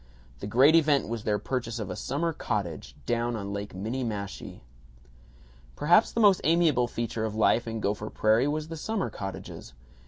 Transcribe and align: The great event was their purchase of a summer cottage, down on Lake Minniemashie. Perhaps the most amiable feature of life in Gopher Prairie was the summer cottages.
The 0.39 0.47
great 0.47 0.75
event 0.75 1.07
was 1.09 1.25
their 1.25 1.37
purchase 1.37 1.77
of 1.77 1.91
a 1.91 1.95
summer 1.95 2.33
cottage, 2.33 2.95
down 3.05 3.35
on 3.35 3.53
Lake 3.53 3.75
Minniemashie. 3.75 4.61
Perhaps 5.75 6.11
the 6.11 6.19
most 6.19 6.41
amiable 6.43 6.87
feature 6.87 7.23
of 7.23 7.35
life 7.35 7.67
in 7.67 7.79
Gopher 7.79 8.09
Prairie 8.09 8.47
was 8.47 8.69
the 8.69 8.77
summer 8.77 9.11
cottages. 9.11 9.73